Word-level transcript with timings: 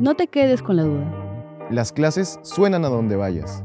No 0.00 0.14
te 0.14 0.28
quedes 0.28 0.62
con 0.62 0.76
la 0.76 0.84
duda. 0.84 1.68
Las 1.70 1.92
clases 1.92 2.40
suenan 2.40 2.86
a 2.86 2.88
donde 2.88 3.16
vayas. 3.16 3.62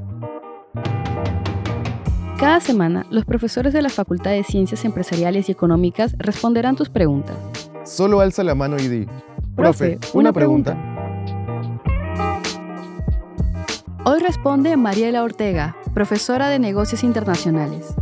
Cada 2.38 2.60
semana, 2.60 3.06
los 3.10 3.24
profesores 3.24 3.72
de 3.72 3.82
la 3.82 3.88
Facultad 3.88 4.32
de 4.32 4.44
Ciencias 4.44 4.84
Empresariales 4.84 5.48
y 5.48 5.54
Económicas 5.54 6.14
responderán 6.18 6.76
tus 6.76 6.90
preguntas. 6.90 7.38
Solo 7.86 8.20
alza 8.20 8.44
la 8.44 8.54
mano 8.54 8.76
y 8.78 8.90
di, 8.90 9.08
profe, 9.56 9.98
una, 10.14 10.34
pregunta. 10.34 10.78
Hoy 14.04 14.20
responde 14.20 14.76
Mariela 14.76 15.24
Ortega, 15.24 15.78
profesora 15.94 16.50
de 16.50 16.60
Negocios 16.60 17.06
Internacionales. 17.06 17.96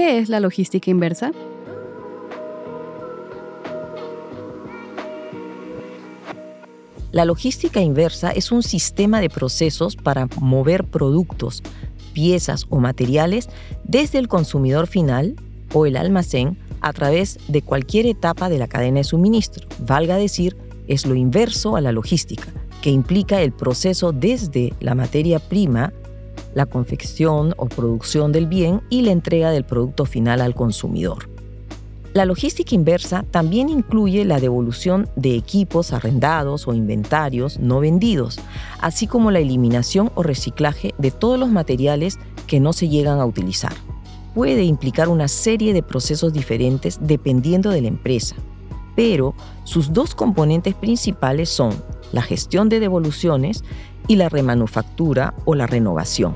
¿Qué 0.00 0.18
es 0.18 0.30
la 0.30 0.40
logística 0.40 0.90
inversa? 0.90 1.30
La 7.12 7.26
logística 7.26 7.82
inversa 7.82 8.30
es 8.30 8.50
un 8.50 8.62
sistema 8.62 9.20
de 9.20 9.28
procesos 9.28 9.96
para 9.96 10.26
mover 10.40 10.84
productos, 10.84 11.62
piezas 12.14 12.64
o 12.70 12.80
materiales 12.80 13.50
desde 13.84 14.18
el 14.18 14.26
consumidor 14.26 14.86
final 14.86 15.36
o 15.74 15.84
el 15.84 15.98
almacén 15.98 16.56
a 16.80 16.94
través 16.94 17.38
de 17.48 17.60
cualquier 17.60 18.06
etapa 18.06 18.48
de 18.48 18.56
la 18.56 18.68
cadena 18.68 19.00
de 19.00 19.04
suministro. 19.04 19.68
Valga 19.80 20.16
decir, 20.16 20.56
es 20.88 21.04
lo 21.04 21.14
inverso 21.14 21.76
a 21.76 21.82
la 21.82 21.92
logística, 21.92 22.48
que 22.80 22.88
implica 22.88 23.42
el 23.42 23.52
proceso 23.52 24.12
desde 24.12 24.72
la 24.80 24.94
materia 24.94 25.40
prima, 25.40 25.92
la 26.54 26.66
confección 26.66 27.54
o 27.56 27.66
producción 27.66 28.32
del 28.32 28.46
bien 28.46 28.82
y 28.90 29.02
la 29.02 29.12
entrega 29.12 29.50
del 29.50 29.64
producto 29.64 30.04
final 30.04 30.40
al 30.40 30.54
consumidor. 30.54 31.28
La 32.12 32.24
logística 32.24 32.74
inversa 32.74 33.24
también 33.30 33.68
incluye 33.68 34.24
la 34.24 34.40
devolución 34.40 35.08
de 35.14 35.36
equipos 35.36 35.92
arrendados 35.92 36.66
o 36.66 36.74
inventarios 36.74 37.60
no 37.60 37.78
vendidos, 37.78 38.40
así 38.80 39.06
como 39.06 39.30
la 39.30 39.38
eliminación 39.38 40.10
o 40.16 40.24
reciclaje 40.24 40.92
de 40.98 41.12
todos 41.12 41.38
los 41.38 41.50
materiales 41.50 42.18
que 42.48 42.58
no 42.58 42.72
se 42.72 42.88
llegan 42.88 43.20
a 43.20 43.26
utilizar. 43.26 43.74
Puede 44.34 44.64
implicar 44.64 45.08
una 45.08 45.28
serie 45.28 45.72
de 45.72 45.84
procesos 45.84 46.32
diferentes 46.32 46.98
dependiendo 47.00 47.70
de 47.70 47.82
la 47.82 47.88
empresa, 47.88 48.34
pero 48.96 49.34
sus 49.62 49.92
dos 49.92 50.16
componentes 50.16 50.74
principales 50.74 51.48
son 51.48 51.72
la 52.12 52.22
gestión 52.22 52.68
de 52.68 52.80
devoluciones 52.80 53.64
y 54.08 54.16
la 54.16 54.28
remanufactura 54.28 55.34
o 55.44 55.54
la 55.54 55.66
renovación. 55.66 56.34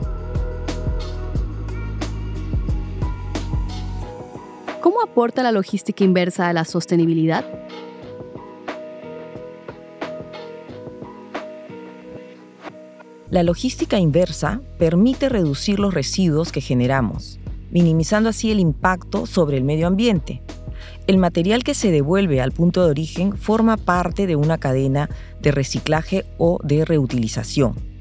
¿Cómo 4.81 5.01
aporta 5.03 5.43
la 5.43 5.53
logística 5.53 6.05
inversa 6.05 6.49
a 6.49 6.53
la 6.53 6.65
sostenibilidad? 6.65 7.45
La 13.35 13.43
logística 13.43 13.99
inversa 13.99 14.61
permite 14.79 15.29
reducir 15.29 15.81
los 15.81 15.93
residuos 15.93 16.53
que 16.53 16.61
generamos, 16.61 17.41
minimizando 17.73 18.29
así 18.29 18.53
el 18.53 18.61
impacto 18.61 19.27
sobre 19.27 19.57
el 19.57 19.65
medio 19.65 19.89
ambiente. 19.89 20.44
El 21.07 21.19
material 21.19 21.65
que 21.65 21.75
se 21.75 21.91
devuelve 21.91 22.41
al 22.41 22.53
punto 22.53 22.85
de 22.85 22.91
origen 22.91 23.37
forma 23.37 23.77
parte 23.77 24.27
de 24.27 24.37
una 24.37 24.59
cadena 24.59 25.11
de 25.41 25.51
reciclaje 25.51 26.25
o 26.39 26.59
de 26.63 26.85
reutilización 26.85 27.95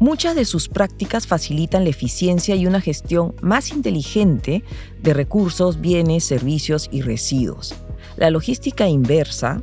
Muchas 0.00 0.36
de 0.36 0.44
sus 0.44 0.68
prácticas 0.68 1.26
facilitan 1.26 1.82
la 1.82 1.90
eficiencia 1.90 2.54
y 2.54 2.66
una 2.68 2.80
gestión 2.80 3.34
más 3.42 3.72
inteligente 3.72 4.62
de 5.02 5.12
recursos, 5.12 5.80
bienes, 5.80 6.22
servicios 6.22 6.88
y 6.92 7.02
residuos. 7.02 7.74
La 8.16 8.30
logística 8.30 8.86
inversa 8.86 9.60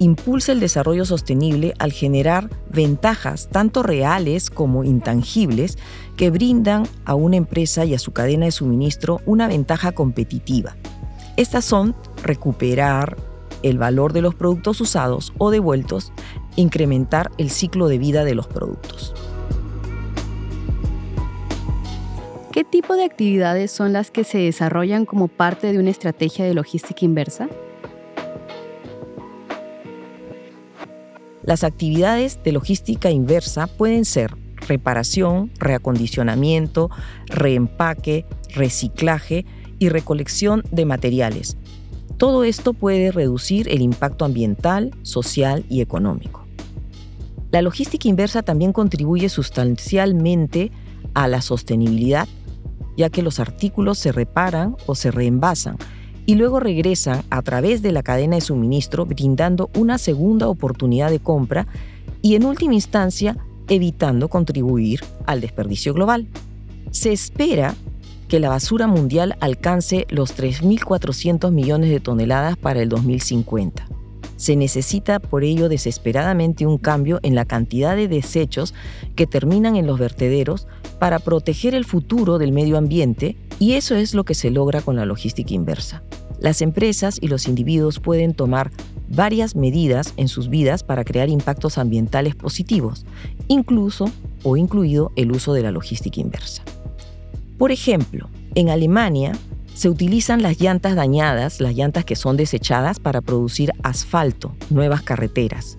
impulsa 0.00 0.50
el 0.50 0.58
desarrollo 0.58 1.04
sostenible 1.04 1.74
al 1.78 1.92
generar 1.92 2.50
ventajas 2.70 3.48
tanto 3.52 3.84
reales 3.84 4.50
como 4.50 4.82
intangibles 4.82 5.78
que 6.16 6.30
brindan 6.30 6.84
a 7.04 7.14
una 7.14 7.36
empresa 7.36 7.84
y 7.84 7.94
a 7.94 8.00
su 8.00 8.10
cadena 8.10 8.46
de 8.46 8.52
suministro 8.52 9.20
una 9.26 9.46
ventaja 9.46 9.92
competitiva. 9.92 10.76
Estas 11.38 11.64
son 11.64 11.94
recuperar 12.24 13.16
el 13.62 13.78
valor 13.78 14.12
de 14.12 14.22
los 14.22 14.34
productos 14.34 14.80
usados 14.80 15.32
o 15.38 15.52
devueltos, 15.52 16.12
incrementar 16.56 17.30
el 17.38 17.50
ciclo 17.50 17.86
de 17.86 17.96
vida 17.96 18.24
de 18.24 18.34
los 18.34 18.48
productos. 18.48 19.14
¿Qué 22.50 22.64
tipo 22.64 22.96
de 22.96 23.04
actividades 23.04 23.70
son 23.70 23.92
las 23.92 24.10
que 24.10 24.24
se 24.24 24.38
desarrollan 24.38 25.04
como 25.04 25.28
parte 25.28 25.70
de 25.70 25.78
una 25.78 25.90
estrategia 25.90 26.44
de 26.44 26.54
logística 26.54 27.04
inversa? 27.04 27.48
Las 31.44 31.62
actividades 31.62 32.42
de 32.42 32.50
logística 32.50 33.12
inversa 33.12 33.68
pueden 33.68 34.04
ser 34.04 34.34
reparación, 34.66 35.52
reacondicionamiento, 35.60 36.90
reempaque, 37.28 38.26
reciclaje 38.56 39.46
y 39.78 39.88
recolección 39.88 40.62
de 40.70 40.84
materiales. 40.84 41.56
Todo 42.16 42.44
esto 42.44 42.72
puede 42.72 43.12
reducir 43.12 43.68
el 43.68 43.80
impacto 43.80 44.24
ambiental, 44.24 44.90
social 45.02 45.64
y 45.68 45.80
económico. 45.80 46.44
La 47.50 47.62
logística 47.62 48.08
inversa 48.08 48.42
también 48.42 48.72
contribuye 48.72 49.28
sustancialmente 49.28 50.70
a 51.14 51.28
la 51.28 51.40
sostenibilidad 51.40 52.28
ya 52.98 53.10
que 53.10 53.22
los 53.22 53.38
artículos 53.38 53.96
se 53.96 54.10
reparan 54.10 54.76
o 54.86 54.96
se 54.96 55.12
reenvasan 55.12 55.76
y 56.26 56.34
luego 56.34 56.58
regresan 56.58 57.22
a 57.30 57.42
través 57.42 57.80
de 57.80 57.92
la 57.92 58.02
cadena 58.02 58.34
de 58.34 58.40
suministro 58.40 59.06
brindando 59.06 59.70
una 59.78 59.98
segunda 59.98 60.48
oportunidad 60.48 61.08
de 61.08 61.20
compra 61.20 61.68
y 62.22 62.34
en 62.34 62.44
última 62.44 62.74
instancia 62.74 63.36
evitando 63.68 64.28
contribuir 64.28 65.04
al 65.26 65.40
desperdicio 65.40 65.94
global. 65.94 66.26
Se 66.90 67.12
espera 67.12 67.76
que 68.28 68.40
la 68.40 68.50
basura 68.50 68.86
mundial 68.86 69.36
alcance 69.40 70.06
los 70.10 70.36
3.400 70.36 71.50
millones 71.50 71.90
de 71.90 72.00
toneladas 72.00 72.56
para 72.56 72.82
el 72.82 72.88
2050. 72.88 73.88
Se 74.36 74.54
necesita 74.54 75.18
por 75.18 75.42
ello 75.42 75.68
desesperadamente 75.68 76.64
un 76.64 76.78
cambio 76.78 77.18
en 77.22 77.34
la 77.34 77.44
cantidad 77.44 77.96
de 77.96 78.06
desechos 78.06 78.72
que 79.16 79.26
terminan 79.26 79.74
en 79.74 79.86
los 79.86 79.98
vertederos 79.98 80.68
para 81.00 81.18
proteger 81.18 81.74
el 81.74 81.84
futuro 81.84 82.38
del 82.38 82.52
medio 82.52 82.78
ambiente 82.78 83.36
y 83.58 83.72
eso 83.72 83.96
es 83.96 84.14
lo 84.14 84.24
que 84.24 84.34
se 84.34 84.50
logra 84.50 84.80
con 84.80 84.94
la 84.94 85.06
logística 85.06 85.54
inversa. 85.54 86.04
Las 86.38 86.62
empresas 86.62 87.18
y 87.20 87.26
los 87.26 87.48
individuos 87.48 87.98
pueden 87.98 88.32
tomar 88.32 88.70
varias 89.08 89.56
medidas 89.56 90.14
en 90.16 90.28
sus 90.28 90.48
vidas 90.48 90.84
para 90.84 91.02
crear 91.02 91.28
impactos 91.28 91.78
ambientales 91.78 92.36
positivos, 92.36 93.06
incluso 93.48 94.10
o 94.44 94.56
incluido 94.56 95.10
el 95.16 95.32
uso 95.32 95.52
de 95.52 95.62
la 95.62 95.72
logística 95.72 96.20
inversa. 96.20 96.62
Por 97.58 97.72
ejemplo, 97.72 98.30
en 98.54 98.70
Alemania 98.70 99.32
se 99.74 99.88
utilizan 99.88 100.42
las 100.42 100.60
llantas 100.60 100.94
dañadas, 100.94 101.60
las 101.60 101.74
llantas 101.74 102.04
que 102.04 102.16
son 102.16 102.36
desechadas 102.36 103.00
para 103.00 103.20
producir 103.20 103.72
asfalto, 103.82 104.54
nuevas 104.70 105.02
carreteras. 105.02 105.76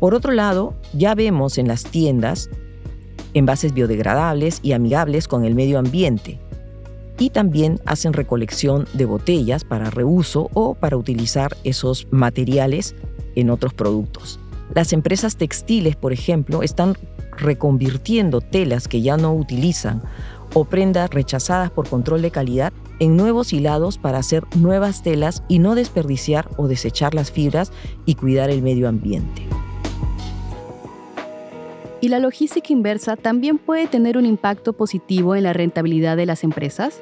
Por 0.00 0.14
otro 0.14 0.32
lado, 0.32 0.74
ya 0.94 1.14
vemos 1.14 1.58
en 1.58 1.68
las 1.68 1.84
tiendas 1.84 2.48
envases 3.34 3.74
biodegradables 3.74 4.60
y 4.62 4.72
amigables 4.72 5.28
con 5.28 5.44
el 5.44 5.54
medio 5.54 5.78
ambiente. 5.78 6.38
Y 7.18 7.30
también 7.30 7.80
hacen 7.84 8.12
recolección 8.12 8.86
de 8.94 9.04
botellas 9.04 9.64
para 9.64 9.90
reuso 9.90 10.48
o 10.54 10.74
para 10.74 10.96
utilizar 10.96 11.56
esos 11.64 12.06
materiales 12.10 12.94
en 13.34 13.50
otros 13.50 13.74
productos. 13.74 14.40
Las 14.74 14.92
empresas 14.92 15.36
textiles, 15.36 15.96
por 15.96 16.12
ejemplo, 16.12 16.62
están 16.62 16.96
reconvirtiendo 17.36 18.40
telas 18.40 18.88
que 18.88 19.02
ya 19.02 19.16
no 19.16 19.34
utilizan 19.34 20.02
o 20.54 20.64
prendas 20.64 21.10
rechazadas 21.10 21.70
por 21.70 21.88
control 21.88 22.22
de 22.22 22.30
calidad 22.30 22.72
en 22.98 23.16
nuevos 23.16 23.52
hilados 23.52 23.98
para 23.98 24.18
hacer 24.18 24.44
nuevas 24.56 25.02
telas 25.02 25.42
y 25.48 25.58
no 25.58 25.74
desperdiciar 25.74 26.48
o 26.56 26.68
desechar 26.68 27.14
las 27.14 27.30
fibras 27.30 27.72
y 28.06 28.14
cuidar 28.14 28.50
el 28.50 28.62
medio 28.62 28.88
ambiente. 28.88 29.42
¿Y 32.00 32.08
la 32.08 32.20
logística 32.20 32.72
inversa 32.72 33.16
también 33.16 33.58
puede 33.58 33.88
tener 33.88 34.16
un 34.16 34.26
impacto 34.26 34.72
positivo 34.72 35.34
en 35.34 35.42
la 35.42 35.52
rentabilidad 35.52 36.16
de 36.16 36.26
las 36.26 36.44
empresas? 36.44 37.00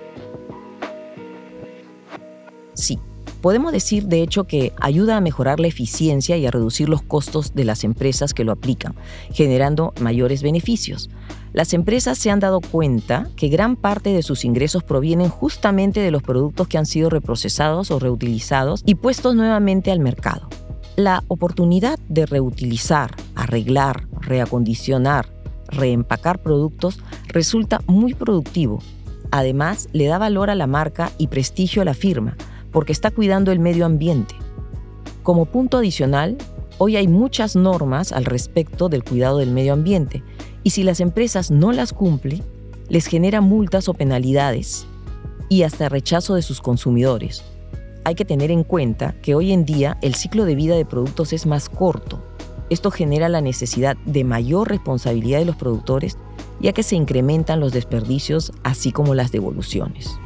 Sí. 2.74 2.98
Podemos 3.42 3.70
decir, 3.70 4.06
de 4.06 4.22
hecho, 4.22 4.44
que 4.44 4.72
ayuda 4.80 5.16
a 5.16 5.20
mejorar 5.20 5.60
la 5.60 5.68
eficiencia 5.68 6.36
y 6.36 6.46
a 6.46 6.50
reducir 6.50 6.88
los 6.88 7.02
costos 7.02 7.54
de 7.54 7.64
las 7.64 7.84
empresas 7.84 8.34
que 8.34 8.42
lo 8.42 8.50
aplican, 8.50 8.96
generando 9.30 9.92
mayores 10.00 10.42
beneficios 10.42 11.10
las 11.52 11.72
empresas 11.72 12.18
se 12.18 12.30
han 12.30 12.40
dado 12.40 12.60
cuenta 12.60 13.28
que 13.36 13.48
gran 13.48 13.76
parte 13.76 14.12
de 14.12 14.22
sus 14.22 14.44
ingresos 14.44 14.82
provienen 14.82 15.28
justamente 15.28 16.00
de 16.00 16.10
los 16.10 16.22
productos 16.22 16.68
que 16.68 16.78
han 16.78 16.86
sido 16.86 17.10
reprocesados 17.10 17.90
o 17.90 17.98
reutilizados 17.98 18.82
y 18.84 18.96
puestos 18.96 19.34
nuevamente 19.34 19.90
al 19.90 20.00
mercado. 20.00 20.48
La 20.96 21.24
oportunidad 21.28 21.98
de 22.08 22.26
reutilizar, 22.26 23.14
arreglar, 23.34 24.08
reacondicionar, 24.20 25.26
reempacar 25.68 26.40
productos 26.40 27.00
resulta 27.28 27.80
muy 27.86 28.14
productivo 28.14 28.80
además 29.30 29.88
le 29.92 30.06
da 30.06 30.18
valor 30.18 30.50
a 30.50 30.54
la 30.54 30.66
marca 30.66 31.10
y 31.18 31.28
prestigio 31.28 31.82
a 31.82 31.84
la 31.84 31.94
firma, 31.94 32.36
porque 32.72 32.92
está 32.92 33.10
cuidando 33.10 33.52
el 33.52 33.58
medio 33.58 33.86
ambiente. 33.86 34.34
Como 35.22 35.46
punto 35.46 35.78
adicional, 35.78 36.36
hoy 36.78 36.96
hay 36.96 37.08
muchas 37.08 37.56
normas 37.56 38.12
al 38.12 38.24
respecto 38.24 38.88
del 38.88 39.04
cuidado 39.04 39.38
del 39.38 39.50
medio 39.50 39.72
ambiente, 39.72 40.22
y 40.62 40.70
si 40.70 40.82
las 40.82 41.00
empresas 41.00 41.50
no 41.50 41.72
las 41.72 41.92
cumplen, 41.92 42.42
les 42.88 43.06
genera 43.06 43.40
multas 43.40 43.88
o 43.88 43.94
penalidades 43.94 44.86
y 45.48 45.62
hasta 45.62 45.88
rechazo 45.88 46.34
de 46.34 46.42
sus 46.42 46.60
consumidores. 46.60 47.44
Hay 48.04 48.14
que 48.14 48.24
tener 48.24 48.50
en 48.50 48.64
cuenta 48.64 49.14
que 49.22 49.34
hoy 49.34 49.52
en 49.52 49.64
día 49.64 49.98
el 50.02 50.14
ciclo 50.14 50.44
de 50.44 50.54
vida 50.54 50.76
de 50.76 50.84
productos 50.84 51.32
es 51.32 51.46
más 51.46 51.68
corto. 51.68 52.22
Esto 52.70 52.90
genera 52.90 53.28
la 53.28 53.40
necesidad 53.40 53.96
de 54.06 54.24
mayor 54.24 54.68
responsabilidad 54.68 55.38
de 55.38 55.44
los 55.44 55.56
productores 55.56 56.16
ya 56.60 56.72
que 56.72 56.82
se 56.82 56.96
incrementan 56.96 57.60
los 57.60 57.72
desperdicios 57.72 58.52
así 58.62 58.92
como 58.92 59.14
las 59.14 59.32
devoluciones. 59.32 60.18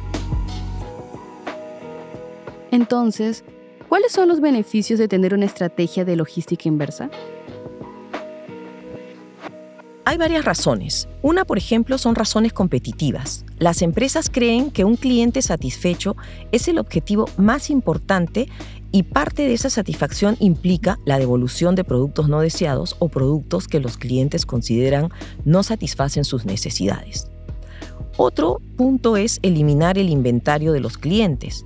Entonces, 2.71 3.43
¿cuáles 3.91 4.13
son 4.13 4.29
los 4.29 4.39
beneficios 4.39 4.99
de 4.99 5.09
tener 5.09 5.33
una 5.33 5.43
estrategia 5.43 6.05
de 6.05 6.15
logística 6.15 6.69
inversa? 6.69 7.09
Hay 10.05 10.15
varias 10.15 10.45
razones. 10.45 11.09
Una, 11.21 11.43
por 11.43 11.57
ejemplo, 11.57 11.97
son 11.97 12.15
razones 12.15 12.53
competitivas. 12.53 13.43
Las 13.57 13.81
empresas 13.81 14.29
creen 14.29 14.71
que 14.71 14.85
un 14.85 14.95
cliente 14.95 15.41
satisfecho 15.41 16.15
es 16.53 16.69
el 16.69 16.79
objetivo 16.79 17.27
más 17.35 17.69
importante 17.69 18.47
y 18.93 19.03
parte 19.03 19.41
de 19.41 19.55
esa 19.55 19.69
satisfacción 19.69 20.37
implica 20.39 20.97
la 21.03 21.19
devolución 21.19 21.75
de 21.75 21.83
productos 21.83 22.29
no 22.29 22.39
deseados 22.39 22.95
o 22.99 23.09
productos 23.09 23.67
que 23.67 23.81
los 23.81 23.97
clientes 23.97 24.45
consideran 24.45 25.09
no 25.43 25.63
satisfacen 25.63 26.23
sus 26.23 26.45
necesidades. 26.45 27.29
Otro 28.15 28.61
punto 28.77 29.17
es 29.17 29.39
eliminar 29.41 29.97
el 29.97 30.09
inventario 30.09 30.71
de 30.71 30.79
los 30.79 30.97
clientes. 30.97 31.65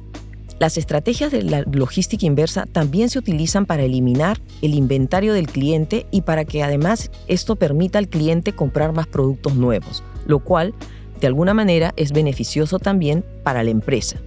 Las 0.57 0.77
estrategias 0.77 1.33
de 1.33 1.43
la 1.43 1.63
logística 1.69 2.25
inversa 2.25 2.65
también 2.65 3.09
se 3.09 3.19
utilizan 3.19 3.65
para 3.65 3.83
eliminar 3.83 4.39
el 4.61 4.73
inventario 4.73 5.33
del 5.33 5.47
cliente 5.47 6.05
y 6.11 6.21
para 6.21 6.45
que 6.45 6.63
además 6.63 7.11
esto 7.27 7.57
permita 7.57 7.99
al 7.99 8.07
cliente 8.07 8.53
comprar 8.53 8.93
más 8.93 9.05
productos 9.05 9.55
nuevos, 9.55 10.01
lo 10.25 10.39
cual 10.39 10.73
de 11.19 11.27
alguna 11.27 11.53
manera 11.53 11.93
es 11.97 12.13
beneficioso 12.13 12.79
también 12.79 13.25
para 13.43 13.63
la 13.63 13.71
empresa. 13.71 14.17